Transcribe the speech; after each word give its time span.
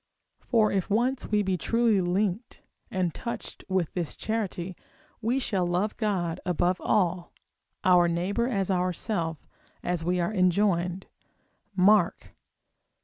For 0.39 0.71
if 0.71 0.89
once 0.89 1.27
we 1.29 1.43
be 1.43 1.57
truly 1.57 2.01
linked 2.01 2.63
and 2.89 3.13
touched 3.13 3.63
with 3.69 3.93
this 3.93 4.15
charity, 4.15 4.75
we 5.21 5.37
shall 5.37 5.67
love 5.67 5.95
God 5.97 6.39
above 6.43 6.81
all, 6.81 7.31
our 7.83 8.07
neighbour 8.07 8.47
as 8.47 8.71
ourself, 8.71 9.47
as 9.83 10.03
we 10.03 10.19
are 10.19 10.33
enjoined, 10.33 11.05
Mark 11.75 12.21
xii. 12.23 12.29